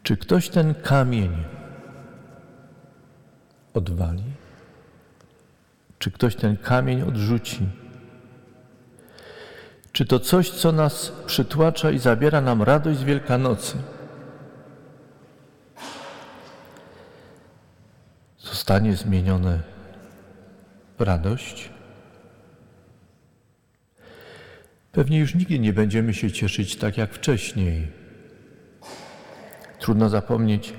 Czy 0.04 0.18
ktoś 0.18 0.50
ten 0.50 0.76
kamień 0.76 1.44
odwali? 3.74 4.24
Czy 6.00 6.12
ktoś 6.12 6.36
ten 6.36 6.58
kamień 6.58 7.02
odrzuci? 7.02 7.70
Czy 9.92 10.06
to 10.06 10.20
coś, 10.20 10.50
co 10.50 10.72
nas 10.72 11.12
przytłacza 11.26 11.92
i 11.92 12.00
zabiera 12.00 12.42
nam 12.42 12.63
radość 12.63 13.00
z 13.00 13.04
Wielkanocy? 13.04 13.78
Zostanie 18.67 18.95
zmienione 18.95 19.60
w 20.97 21.01
radość? 21.01 21.69
Pewnie 24.91 25.19
już 25.19 25.36
nigdy 25.36 25.60
nie 25.60 25.73
będziemy 25.73 26.13
się 26.13 26.32
cieszyć 26.32 26.75
tak 26.75 26.97
jak 26.97 27.13
wcześniej 27.13 27.91
Trudno 29.80 30.10
zapomnieć 30.10 30.73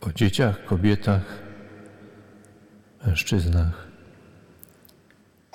o 0.00 0.12
dzieciach, 0.12 0.64
kobietach, 0.64 1.42
mężczyznach, 3.06 3.86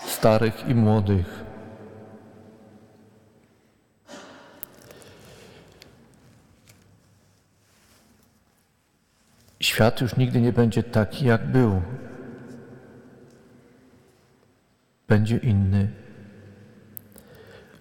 starych 0.07 0.69
i 0.69 0.75
młodych. 0.75 1.46
Świat 9.77 10.01
już 10.01 10.15
nigdy 10.15 10.41
nie 10.41 10.53
będzie 10.53 10.83
taki, 10.83 11.25
jak 11.25 11.51
był. 11.51 11.81
Będzie 15.07 15.37
inny. 15.37 15.87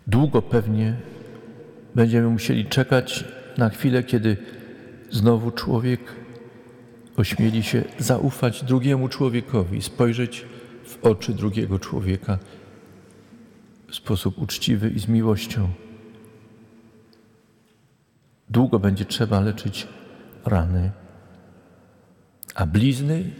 Długo 0.06 0.42
pewnie 0.42 0.94
będziemy 1.94 2.28
musieli 2.28 2.66
czekać 2.66 3.24
na 3.58 3.68
chwilę, 3.68 4.02
kiedy 4.02 4.36
znowu 5.10 5.50
człowiek 5.50 6.00
ośmieli 7.16 7.62
się 7.62 7.84
zaufać 7.98 8.64
drugiemu 8.64 9.08
człowiekowi, 9.08 9.82
spojrzeć 9.82 10.46
w 10.84 11.04
oczy 11.04 11.34
drugiego 11.34 11.78
człowieka 11.78 12.38
w 13.88 13.94
sposób 13.94 14.38
uczciwy 14.38 14.90
i 14.90 14.98
z 14.98 15.08
miłością. 15.08 15.68
Długo 18.50 18.78
będzie 18.78 19.04
trzeba 19.04 19.40
leczyć 19.40 19.88
rany, 20.44 20.90
a 22.56 22.66
blizny 22.66 23.30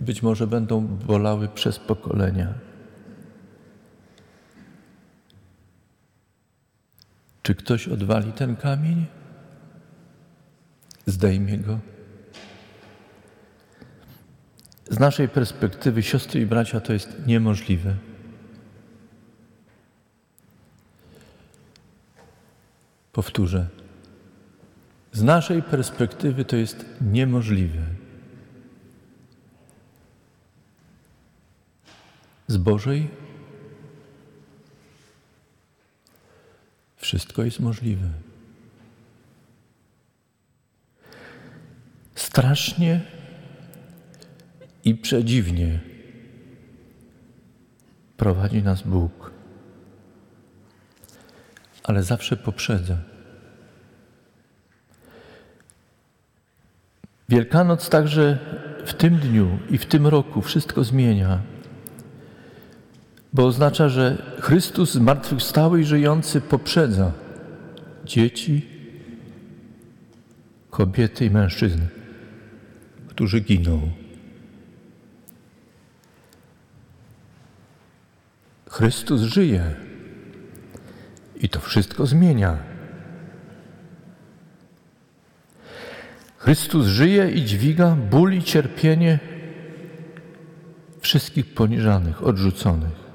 być 0.00 0.22
może 0.22 0.46
będą 0.46 0.86
bolały 0.86 1.48
przez 1.48 1.78
pokolenia. 1.78 2.54
Czy 7.42 7.54
ktoś 7.54 7.88
odwali 7.88 8.32
ten 8.32 8.56
kamień? 8.56 9.06
Zdejmie 11.06 11.58
go. 11.58 11.78
Z 14.90 14.98
naszej 14.98 15.28
perspektywy, 15.28 16.02
siostry 16.02 16.40
i 16.40 16.46
bracia, 16.46 16.80
to 16.80 16.92
jest 16.92 17.26
niemożliwe. 17.26 17.94
Powtórzę. 23.12 23.66
Z 25.12 25.22
naszej 25.22 25.62
perspektywy 25.62 26.44
to 26.44 26.56
jest 26.56 26.86
niemożliwe. 27.00 27.99
Z 32.50 32.56
Bożej 32.56 33.08
Wszystko 36.96 37.44
jest 37.44 37.60
możliwe. 37.60 38.08
strasznie 42.14 43.00
i 44.84 44.94
przedziwnie 44.94 45.80
prowadzi 48.16 48.62
nas 48.62 48.82
Bóg, 48.82 49.30
ale 51.84 52.02
zawsze 52.02 52.36
poprzedza. 52.36 52.96
Wielkanoc 57.28 57.88
także 57.88 58.38
w 58.86 58.94
tym 58.94 59.16
dniu 59.16 59.58
i 59.70 59.78
w 59.78 59.86
tym 59.86 60.06
roku 60.06 60.42
wszystko 60.42 60.84
zmienia, 60.84 61.42
bo 63.32 63.46
oznacza, 63.46 63.88
że 63.88 64.36
Chrystus 64.40 64.92
zmartwychwstały 64.92 65.80
i 65.80 65.84
żyjący 65.84 66.40
poprzedza 66.40 67.12
dzieci, 68.04 68.66
kobiety 70.70 71.24
i 71.24 71.30
mężczyzn, 71.30 71.80
którzy 73.08 73.40
giną. 73.40 73.90
Chrystus 78.68 79.20
żyje 79.20 79.74
i 81.40 81.48
to 81.48 81.60
wszystko 81.60 82.06
zmienia. 82.06 82.58
Chrystus 86.36 86.86
żyje 86.86 87.30
i 87.30 87.44
dźwiga 87.44 87.96
ból 88.10 88.34
i 88.34 88.42
cierpienie 88.42 89.18
wszystkich 91.00 91.54
poniżanych, 91.54 92.22
odrzuconych. 92.22 93.09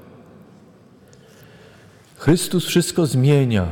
Chrystus 2.26 2.66
wszystko 2.66 3.06
zmienia. 3.06 3.66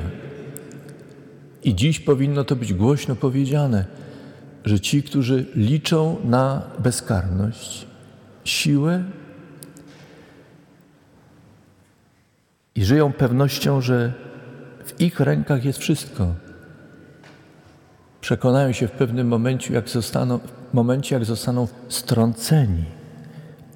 I 1.65 1.75
dziś 1.75 2.01
powinno 2.01 2.45
to 2.45 2.57
być 2.57 2.75
głośno 2.75 3.17
powiedziane, 3.17 3.85
że 4.65 4.81
ci, 4.81 5.03
którzy 5.03 5.47
liczą 5.55 6.17
na 6.25 6.63
bezkarność, 6.79 7.87
siłę 8.45 9.05
i 12.75 12.85
żyją 12.85 13.13
pewnością, 13.13 13.81
że 13.81 14.13
w 14.85 15.01
ich 15.01 15.21
rękach 15.21 15.65
jest 15.65 15.79
wszystko, 15.79 16.35
przekonają 18.21 18.73
się 18.73 18.89
w 18.89 18.93
pewnym 18.93 19.29
momencie, 19.29 19.75
jak 19.75 19.89
zostaną, 19.89 20.41
momencie, 20.73 21.15
jak 21.15 21.25
zostaną 21.25 21.69
strąceni, 21.89 22.85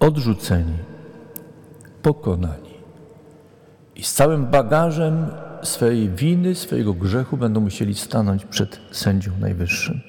odrzuceni, 0.01 0.77
pokonani. 2.03 2.67
I 3.98 4.04
z 4.04 4.12
całym 4.12 4.46
bagażem 4.46 5.26
swojej 5.62 6.08
winy, 6.08 6.54
swojego 6.54 6.94
grzechu 6.94 7.37
będą 7.37 7.61
musieli 7.61 7.94
stanąć 7.94 8.44
przed 8.44 8.80
sędzią 8.90 9.38
najwyższym. 9.40 10.00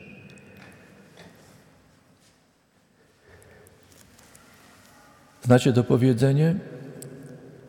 Znacie 5.44 5.74
to 5.74 5.84
powiedzenie? 5.84 6.56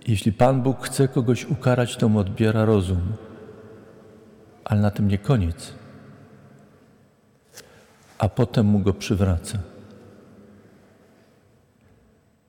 Jeśli 0.07 0.33
Pan 0.33 0.63
Bóg 0.63 0.87
chce 0.87 1.09
kogoś 1.09 1.45
ukarać, 1.45 1.97
to 1.97 2.09
mu 2.09 2.19
odbiera 2.19 2.65
rozum. 2.65 3.13
Ale 4.65 4.81
na 4.81 4.91
tym 4.91 5.09
nie 5.09 5.19
koniec. 5.19 5.73
A 8.19 8.29
potem 8.29 8.67
mu 8.67 8.79
go 8.79 8.93
przywraca. 8.93 9.59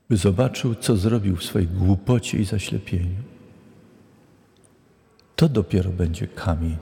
By 0.10 0.18
zobaczył, 0.18 0.76
co 0.76 0.98
zrobił 0.98 1.36
w 1.36 1.44
swojej 1.44 1.68
głupocie 1.68 2.38
i 2.38 2.46
zaślepieniu. 2.46 3.31
To 5.42 5.50
dopiero 5.50 5.90
będzie 5.90 6.28
kamień. 6.28 6.78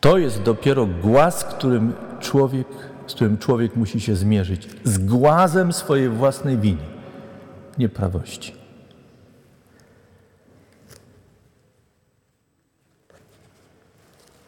To 0.00 0.18
jest 0.18 0.42
dopiero 0.42 0.86
głaz, 0.86 1.44
którym 1.44 1.92
człowiek, 2.20 2.66
z 3.06 3.14
którym 3.14 3.38
człowiek 3.38 3.76
musi 3.76 4.00
się 4.00 4.16
zmierzyć. 4.16 4.68
Z 4.84 4.98
głazem 4.98 5.72
swojej 5.72 6.08
własnej 6.08 6.58
winy, 6.58 6.82
nieprawości. 7.78 8.52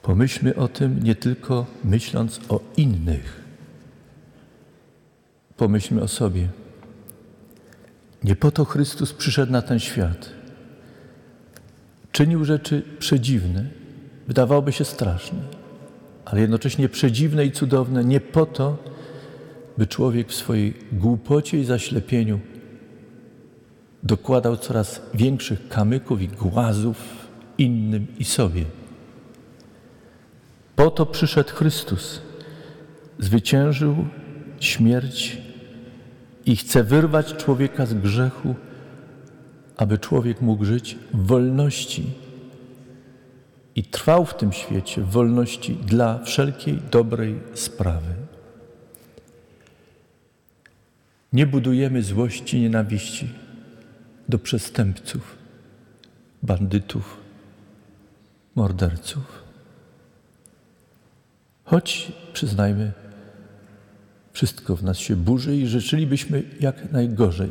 Pomyślmy 0.02 0.56
o 0.56 0.68
tym 0.68 1.02
nie 1.02 1.14
tylko 1.14 1.66
myśląc 1.84 2.40
o 2.48 2.60
innych. 2.76 3.44
Pomyślmy 5.56 6.02
o 6.02 6.08
sobie. 6.08 6.48
Nie 8.24 8.36
po 8.36 8.50
to 8.50 8.64
Chrystus 8.64 9.12
przyszedł 9.12 9.52
na 9.52 9.62
ten 9.62 9.78
świat. 9.78 10.38
Czynił 12.18 12.44
rzeczy 12.44 12.83
przedziwne, 12.98 13.64
wydawałoby 14.26 14.72
się 14.72 14.85
straszne, 14.85 15.38
ale 16.24 16.40
jednocześnie 16.40 16.88
przedziwne 16.88 17.46
i 17.46 17.52
cudowne 17.52 18.04
nie 18.04 18.20
po 18.20 18.46
to, 18.46 18.76
by 19.78 19.87
człowiek 19.87 20.28
w 20.28 20.35
swojej 20.35 20.74
głupocie 20.92 21.61
i 21.61 21.64
zaślepieniu 21.64 22.40
dokładał 24.02 24.57
coraz 24.57 25.02
większych 25.14 25.68
kamyków 25.68 26.22
i 26.22 26.28
głazów 26.28 27.28
innym 27.59 28.07
i 28.18 28.24
sobie. 28.24 28.64
Po 30.76 30.90
to 30.90 31.07
przyszedł 31.07 31.50
Chrystus. 31.50 32.22
Zwyciężył 33.18 33.96
śmierć 34.61 35.38
i 36.46 36.57
chce 36.57 36.85
wyrwać 36.85 37.35
człowieka 37.35 37.87
z 37.87 37.94
grzechu, 37.94 38.54
aby 39.78 39.98
człowiek 39.98 40.40
mógł 40.40 40.64
żyć 40.64 40.98
w 41.14 41.26
wolności 41.26 42.10
i 43.74 43.84
trwał 43.84 44.24
w 44.24 44.34
tym 44.34 44.52
świecie 44.52 45.02
w 45.02 45.10
wolności 45.10 45.74
dla 45.74 46.18
wszelkiej 46.24 46.78
dobrej 46.90 47.40
sprawy. 47.54 48.14
Nie 51.32 51.46
budujemy 51.46 52.02
złości, 52.02 52.60
nienawiści 52.60 53.28
do 54.28 54.38
przestępców, 54.38 55.36
bandytów, 56.42 57.16
morderców. 58.54 59.42
Choć 61.64 62.12
przyznajmy, 62.32 62.92
wszystko 64.32 64.76
w 64.76 64.82
nas 64.82 64.98
się 64.98 65.16
burzy 65.16 65.56
i 65.56 65.66
życzylibyśmy 65.66 66.42
jak 66.60 66.92
najgorzej 66.92 67.50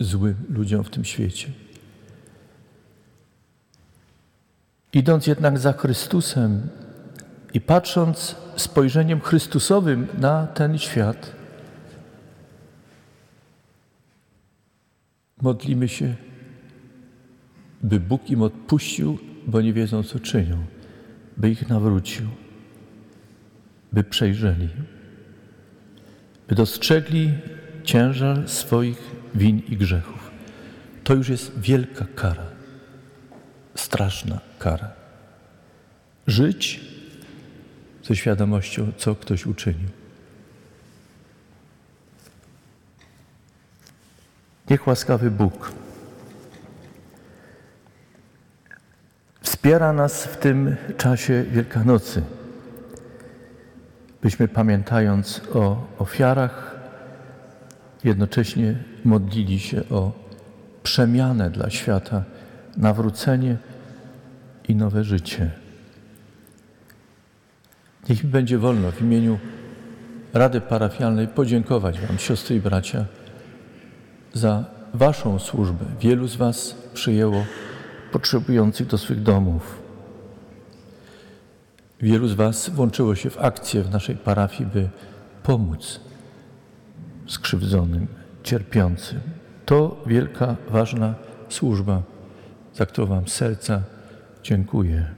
złym 0.00 0.34
ludziom 0.48 0.84
w 0.84 0.90
tym 0.90 1.04
świecie. 1.04 1.48
Idąc 4.92 5.26
jednak 5.26 5.58
za 5.58 5.72
Chrystusem 5.72 6.68
i 7.54 7.60
patrząc 7.60 8.36
spojrzeniem 8.56 9.20
Chrystusowym 9.20 10.06
na 10.18 10.46
ten 10.46 10.78
świat, 10.78 11.32
modlimy 15.42 15.88
się, 15.88 16.14
by 17.82 18.00
Bóg 18.00 18.30
im 18.30 18.42
odpuścił, 18.42 19.18
bo 19.46 19.60
nie 19.60 19.72
wiedzą, 19.72 20.02
co 20.02 20.18
czynią, 20.18 20.66
by 21.36 21.50
ich 21.50 21.68
nawrócił 21.68 22.28
by 23.92 24.04
przejrzeli, 24.04 24.68
by 26.48 26.54
dostrzegli 26.54 27.30
ciężar 27.84 28.48
swoich 28.48 29.17
win 29.38 29.62
i 29.68 29.76
grzechów. 29.76 30.30
To 31.04 31.14
już 31.14 31.28
jest 31.28 31.60
wielka 31.60 32.06
kara, 32.14 32.46
straszna 33.74 34.40
kara. 34.58 34.90
Żyć 36.26 36.80
ze 38.04 38.16
świadomością, 38.16 38.92
co 38.96 39.14
ktoś 39.14 39.46
uczynił. 39.46 39.88
Niech 44.70 44.86
łaskawy 44.86 45.30
Bóg 45.30 45.72
wspiera 49.42 49.92
nas 49.92 50.24
w 50.24 50.36
tym 50.36 50.76
czasie 50.96 51.44
Wielkanocy 51.50 52.22
byśmy 54.22 54.48
pamiętając 54.48 55.40
o 55.54 55.86
ofiarach, 55.98 56.76
jednocześnie 58.04 58.84
modlili 59.08 59.60
się 59.60 59.88
o 59.90 60.12
przemianę 60.82 61.50
dla 61.50 61.70
świata, 61.70 62.24
nawrócenie 62.76 63.56
i 64.68 64.74
nowe 64.74 65.04
życie. 65.04 65.50
Niech 68.08 68.24
mi 68.24 68.30
będzie 68.30 68.58
wolno 68.58 68.92
w 68.92 69.02
imieniu 69.02 69.38
Rady 70.34 70.60
Parafialnej 70.60 71.28
podziękować 71.28 72.00
Wam, 72.00 72.18
siostry 72.18 72.56
i 72.56 72.60
bracia, 72.60 73.04
za 74.32 74.64
Waszą 74.94 75.38
służbę. 75.38 75.84
Wielu 76.00 76.28
z 76.28 76.36
Was 76.36 76.74
przyjęło 76.94 77.44
potrzebujących 78.12 78.86
do 78.86 78.98
swych 78.98 79.22
domów. 79.22 79.82
Wielu 82.00 82.28
z 82.28 82.34
Was 82.34 82.70
włączyło 82.70 83.14
się 83.14 83.30
w 83.30 83.38
akcję 83.38 83.82
w 83.82 83.90
naszej 83.90 84.16
parafii, 84.16 84.70
by 84.70 84.88
pomóc 85.42 86.00
skrzywdzonym, 87.26 88.06
cierpiącym. 88.48 89.20
To 89.66 90.02
wielka, 90.06 90.56
ważna 90.68 91.14
służba, 91.48 92.02
za 92.74 92.86
którą 92.86 93.06
Wam 93.06 93.28
serca 93.28 93.82
dziękuję. 94.42 95.14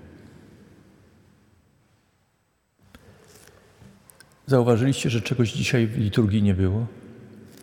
Zauważyliście, 4.46 5.10
że 5.10 5.20
czegoś 5.20 5.52
dzisiaj 5.52 5.86
w 5.86 5.98
liturgii 5.98 6.42
nie 6.42 6.54
było? 6.54 6.86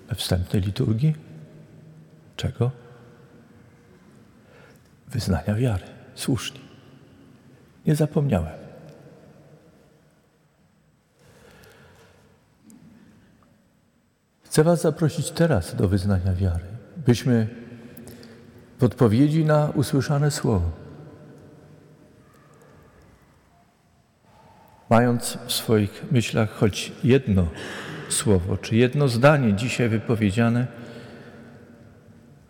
We 0.10 0.16
wstępnej 0.16 0.62
liturgii? 0.62 1.16
Czego? 2.36 2.72
Wyznania 5.08 5.56
wiary. 5.56 5.86
Słusznie. 6.16 6.60
Nie 7.86 7.96
zapomniałem. 7.96 8.67
Chcę 14.58 14.64
Was 14.64 14.82
zaprosić 14.82 15.32
teraz 15.32 15.76
do 15.76 15.88
wyznania 15.88 16.34
wiary, 16.34 16.66
byśmy 17.06 17.48
w 18.80 18.84
odpowiedzi 18.84 19.46
na 19.46 19.70
usłyszane 19.76 20.32
słowo, 20.32 20.72
mając 24.90 25.38
w 25.48 25.52
swoich 25.54 26.12
myślach 26.12 26.52
choć 26.52 26.92
jedno 27.04 27.48
słowo, 28.10 28.58
czy 28.58 28.76
jedno 28.76 29.08
zdanie 29.08 29.54
dzisiaj 29.54 29.90
wypowiedziane, 29.90 30.68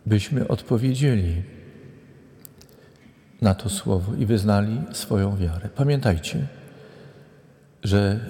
byśmy 0.06 0.48
odpowiedzieli 0.48 1.42
na 3.42 3.54
to 3.54 3.68
słowo 3.68 4.14
i 4.14 4.26
wyznali 4.26 4.80
swoją 4.92 5.36
wiarę. 5.36 5.68
Pamiętajcie, 5.74 6.46
że 7.82 8.20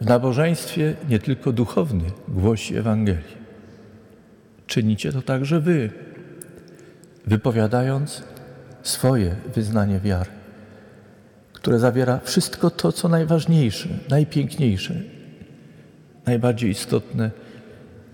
w 0.00 0.06
nabożeństwie 0.06 0.96
nie 1.08 1.18
tylko 1.18 1.52
duchowny 1.52 2.04
głosi 2.28 2.76
Ewangelii. 2.76 3.36
Czynicie 4.66 5.12
to 5.12 5.22
także 5.22 5.60
wy, 5.60 5.90
wypowiadając 7.26 8.24
swoje 8.82 9.36
wyznanie 9.54 10.00
wiary, 10.00 10.30
które 11.52 11.78
zawiera 11.78 12.20
wszystko 12.24 12.70
to, 12.70 12.92
co 12.92 13.08
najważniejsze, 13.08 13.88
najpiękniejsze, 14.08 14.94
najbardziej 16.26 16.70
istotne 16.70 17.30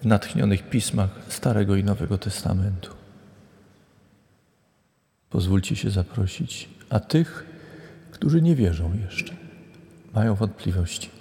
w 0.03 0.07
natchnionych 0.07 0.71
pismach 0.71 1.11
Starego 1.29 1.77
i 1.77 1.85
Nowego 1.85 2.18
Testamentu. 2.18 2.95
Pozwólcie 5.31 5.77
się 5.77 5.90
zaprosić, 5.90 6.68
a 6.90 7.01
tych, 7.01 7.47
którzy 8.11 8.42
nie 8.42 8.57
wierzą 8.57 8.92
jeszcze, 9.05 9.35
mają 10.14 10.35
wątpliwości. 10.35 11.12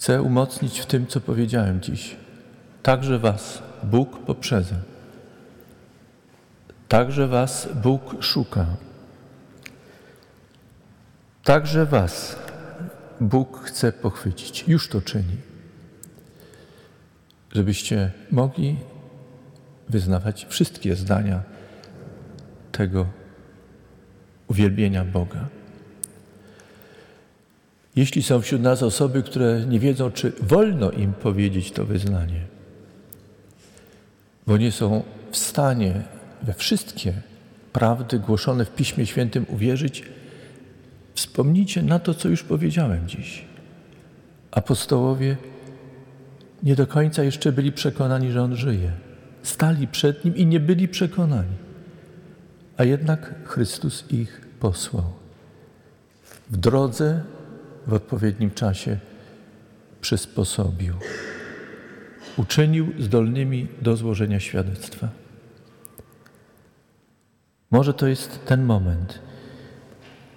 Chcę 0.00 0.22
umocnić 0.22 0.80
w 0.80 0.86
tym, 0.86 1.06
co 1.06 1.20
powiedziałem 1.20 1.80
dziś. 1.80 2.16
Także 2.82 3.18
Was 3.18 3.62
Bóg 3.82 4.24
poprzedza. 4.24 4.76
Także 6.88 7.28
Was 7.28 7.68
Bóg 7.82 8.16
szuka. 8.20 8.66
Także 11.44 11.86
Was 11.86 12.36
Bóg 13.20 13.60
chce 13.64 13.92
pochwycić. 13.92 14.64
Już 14.68 14.88
to 14.88 15.00
czyni. 15.02 15.36
Żebyście 17.52 18.10
mogli 18.30 18.76
wyznawać 19.88 20.46
wszystkie 20.48 20.96
zdania 20.96 21.42
tego 22.72 23.06
uwielbienia 24.48 25.04
Boga. 25.04 25.59
Jeśli 27.96 28.22
są 28.22 28.40
wśród 28.40 28.62
nas 28.62 28.82
osoby, 28.82 29.22
które 29.22 29.64
nie 29.68 29.80
wiedzą, 29.80 30.10
czy 30.10 30.32
wolno 30.42 30.90
im 30.90 31.12
powiedzieć 31.12 31.70
to 31.70 31.84
wyznanie, 31.84 32.40
bo 34.46 34.56
nie 34.56 34.72
są 34.72 35.02
w 35.30 35.36
stanie 35.36 36.02
we 36.42 36.54
wszystkie 36.54 37.12
prawdy 37.72 38.18
głoszone 38.18 38.64
w 38.64 38.74
Piśmie 38.74 39.06
Świętym 39.06 39.46
uwierzyć, 39.48 40.02
wspomnijcie 41.14 41.82
na 41.82 41.98
to, 41.98 42.14
co 42.14 42.28
już 42.28 42.42
powiedziałem 42.42 43.08
dziś. 43.08 43.44
Apostołowie 44.50 45.36
nie 46.62 46.76
do 46.76 46.86
końca 46.86 47.22
jeszcze 47.22 47.52
byli 47.52 47.72
przekonani, 47.72 48.32
że 48.32 48.42
On 48.42 48.56
żyje. 48.56 48.92
Stali 49.42 49.88
przed 49.88 50.24
Nim 50.24 50.36
i 50.36 50.46
nie 50.46 50.60
byli 50.60 50.88
przekonani. 50.88 51.56
A 52.76 52.84
jednak 52.84 53.34
Chrystus 53.44 54.04
ich 54.10 54.40
posłał. 54.60 55.12
W 56.50 56.56
drodze 56.56 57.22
w 57.86 57.92
odpowiednim 57.92 58.50
czasie 58.50 58.98
przysposobił. 60.00 60.94
Uczynił 62.36 62.92
zdolnymi 62.98 63.68
do 63.82 63.96
złożenia 63.96 64.40
świadectwa. 64.40 65.08
Może 67.70 67.94
to 67.94 68.06
jest 68.06 68.44
ten 68.44 68.64
moment, 68.64 69.18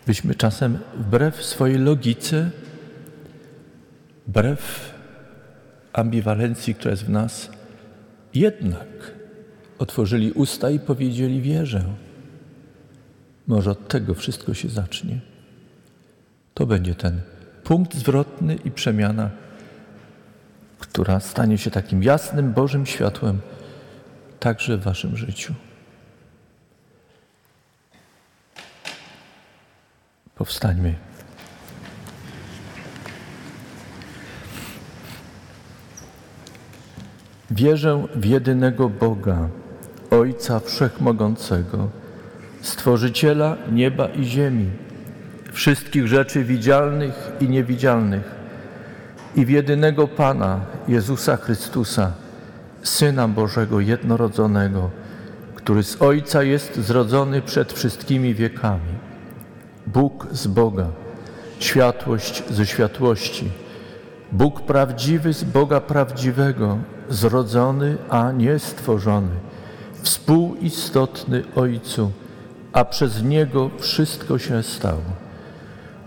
byśmy 0.08 0.36
czasem 0.36 0.78
wbrew 0.98 1.46
swojej 1.46 1.78
logice, 1.78 2.50
wbrew 4.28 4.94
ambiwalencji, 5.94 6.76
która 6.76 6.92
jest 6.92 7.06
w 7.06 7.10
nas, 7.10 7.50
jednak 8.34 8.88
otworzyli 9.80 10.32
usta 10.32 10.70
i 10.70 10.80
powiedzieli: 10.80 11.42
Wierzę. 11.42 11.84
Może 13.48 13.72
od 13.72 13.88
tego 13.88 14.14
wszystko 14.14 14.54
się 14.54 14.70
zacznie. 14.70 15.20
To 16.54 16.66
będzie 16.66 16.96
ten 16.96 17.22
punkt 17.64 17.96
zwrotny 17.96 18.56
i 18.56 18.72
przemiana, 18.72 19.30
która 20.80 21.20
stanie 21.20 21.58
się 21.58 21.72
takim 21.72 22.04
jasnym 22.04 22.54
Bożym 22.54 22.86
światłem 22.86 23.42
także 24.40 24.78
w 24.78 24.84
Waszym 24.84 25.18
życiu. 25.18 25.54
Powstańmy. 30.36 30.96
Wierzę 37.52 38.08
w 38.16 38.26
jedynego 38.26 38.90
Boga, 38.90 39.50
Ojca 40.12 40.60
Wszechmogącego, 40.60 41.90
Stworzyciela 42.62 43.58
nieba 43.72 44.08
i 44.08 44.24
ziemi 44.24 44.70
wszystkich 45.54 46.08
rzeczy 46.08 46.44
widzialnych 46.44 47.32
i 47.40 47.50
niewidzialnych 47.50 48.36
i 49.36 49.46
w 49.46 49.50
jedynego 49.50 50.08
Pana 50.08 50.60
Jezusa 50.88 51.38
Chrystusa, 51.38 52.12
Syna 52.84 53.28
Bożego 53.28 53.80
jednorodzonego, 53.80 54.90
który 55.56 55.84
z 55.84 56.02
Ojca 56.02 56.44
jest 56.44 56.76
zrodzony 56.76 57.42
przed 57.42 57.74
wszystkimi 57.74 58.34
wiekami. 58.34 58.94
Bóg 59.88 60.28
z 60.32 60.48
Boga, 60.48 60.88
światłość 61.60 62.44
ze 62.50 62.66
światłości, 62.66 63.52
Bóg 64.32 64.62
prawdziwy 64.62 65.34
z 65.34 65.44
Boga 65.44 65.82
prawdziwego, 65.82 66.78
zrodzony, 67.10 67.98
a 68.10 68.32
nie 68.32 68.60
stworzony, 68.60 69.36
współistotny 70.02 71.44
Ojcu, 71.56 72.12
a 72.74 72.86
przez 72.86 73.24
Niego 73.24 73.70
wszystko 73.80 74.40
się 74.40 74.64
stało. 74.64 75.23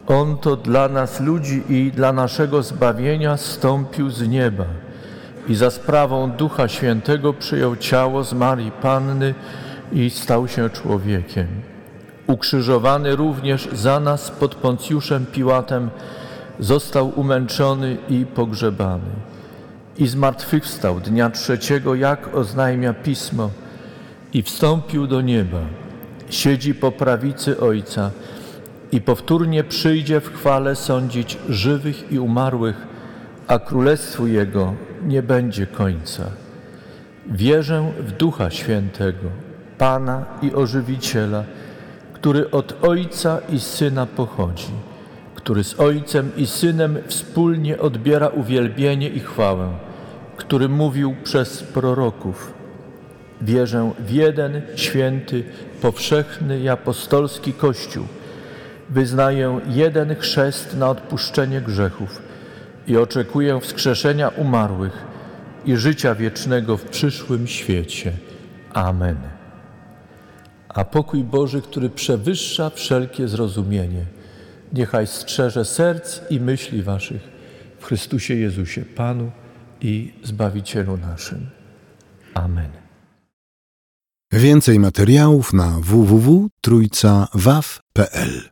On 0.06 0.38
to 0.38 0.56
dla 0.56 0.88
nas 0.88 1.20
ludzi 1.20 1.62
i 1.68 1.92
dla 1.92 2.12
naszego 2.12 2.62
zbawienia 2.62 3.36
stąpił 3.36 4.10
z 4.10 4.28
nieba 4.28 4.64
i 5.48 5.54
za 5.54 5.70
sprawą 5.70 6.30
Ducha 6.30 6.68
Świętego 6.68 7.32
przyjął 7.32 7.76
ciało 7.76 8.24
z 8.24 8.32
Marii 8.32 8.70
Panny 8.70 9.34
i 9.92 10.10
stał 10.10 10.48
się 10.48 10.70
człowiekiem. 10.70 11.46
Ukrzyżowany 12.26 13.16
również 13.16 13.68
za 13.72 14.00
nas 14.00 14.30
pod 14.30 14.54
Poncjuszem 14.54 15.26
Piłatem 15.26 15.90
został 16.58 17.12
umęczony 17.20 17.96
i 18.08 18.26
pogrzebany. 18.26 19.10
I 19.98 20.06
zmartwychwstał 20.06 21.00
dnia 21.00 21.30
trzeciego, 21.30 21.94
jak 21.94 22.34
oznajmia 22.34 22.94
Pismo, 22.94 23.50
i 24.32 24.42
wstąpił 24.42 25.06
do 25.06 25.20
nieba. 25.20 25.60
Siedzi 26.30 26.74
po 26.74 26.92
prawicy 26.92 27.60
Ojca 27.60 28.10
i 28.96 29.00
powtórnie 29.00 29.64
przyjdzie 29.64 30.20
w 30.20 30.34
chwale 30.34 30.76
sądzić 30.76 31.38
żywych 31.48 32.12
i 32.12 32.18
umarłych, 32.18 32.86
a 33.46 33.58
królestwu 33.58 34.26
Jego 34.26 34.74
nie 35.06 35.22
będzie 35.22 35.66
końca. 35.66 36.30
Wierzę 37.26 37.92
w 37.98 38.12
Ducha 38.12 38.50
Świętego, 38.50 39.28
Pana 39.78 40.24
i 40.42 40.54
Ożywiciela, 40.54 41.44
który 42.12 42.50
od 42.50 42.84
Ojca 42.84 43.38
i 43.48 43.60
Syna 43.60 44.06
pochodzi, 44.06 44.72
który 45.34 45.64
z 45.64 45.80
Ojcem 45.80 46.30
i 46.36 46.46
Synem 46.46 46.98
wspólnie 47.06 47.78
odbiera 47.78 48.28
uwielbienie 48.28 49.08
i 49.08 49.20
chwałę, 49.20 49.68
który 50.36 50.68
mówił 50.68 51.16
przez 51.24 51.62
proroków. 51.62 52.52
Wierzę 53.40 53.92
w 53.98 54.10
jeden 54.10 54.62
święty, 54.76 55.44
powszechny 55.82 56.60
i 56.60 56.68
apostolski 56.68 57.52
Kościół, 57.52 58.04
wyznaję 58.90 59.60
jeden 59.68 60.14
chrzest 60.14 60.76
na 60.76 60.90
odpuszczenie 60.90 61.60
grzechów 61.60 62.22
i 62.86 62.96
oczekuję 62.96 63.60
wskrzeszenia 63.60 64.28
umarłych 64.28 65.04
i 65.64 65.76
życia 65.76 66.14
wiecznego 66.14 66.76
w 66.76 66.84
przyszłym 66.84 67.46
świecie. 67.46 68.12
Amen. 68.72 69.16
A 70.68 70.84
pokój 70.84 71.24
Boży, 71.24 71.62
który 71.62 71.90
przewyższa 71.90 72.70
wszelkie 72.70 73.28
zrozumienie, 73.28 74.04
niechaj 74.72 75.06
strzeże 75.06 75.64
serc 75.64 76.20
i 76.30 76.40
myśli 76.40 76.82
waszych 76.82 77.22
w 77.78 77.84
Chrystusie 77.84 78.34
Jezusie, 78.34 78.84
Panu 78.84 79.30
i 79.80 80.12
Zbawicielu 80.24 80.96
naszym. 80.96 81.46
Amen. 82.34 82.70
Więcej 84.32 84.78
materiałów 84.78 85.52
na 85.52 85.80
www.trójcawaw.pl 85.80 88.50